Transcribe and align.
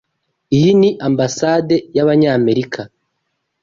Iyi 0.55 0.71
ni 0.79 0.89
Ambasade 1.07 1.75
y'Abanyamerika. 1.95 2.81